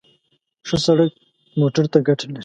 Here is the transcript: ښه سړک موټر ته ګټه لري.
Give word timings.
ښه 0.67 0.77
سړک 0.85 1.11
موټر 1.59 1.85
ته 1.91 1.99
ګټه 2.07 2.25
لري. 2.31 2.39